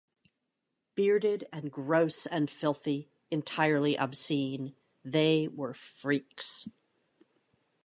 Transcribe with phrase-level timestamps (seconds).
[0.95, 4.73] 'Bearded and gross and filthy, entirely obscene,
[5.05, 6.67] they...were freaks.